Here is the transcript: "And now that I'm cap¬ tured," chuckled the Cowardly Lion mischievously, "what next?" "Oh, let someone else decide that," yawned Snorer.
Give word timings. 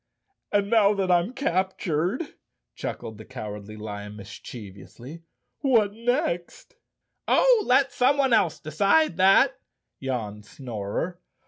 "And 0.51 0.67
now 0.71 0.95
that 0.95 1.11
I'm 1.11 1.31
cap¬ 1.31 1.77
tured," 1.77 2.33
chuckled 2.73 3.19
the 3.19 3.23
Cowardly 3.23 3.77
Lion 3.77 4.15
mischievously, 4.15 5.21
"what 5.59 5.93
next?" 5.93 6.73
"Oh, 7.27 7.63
let 7.67 7.91
someone 7.91 8.33
else 8.33 8.59
decide 8.59 9.17
that," 9.17 9.59
yawned 9.99 10.47
Snorer. 10.47 11.19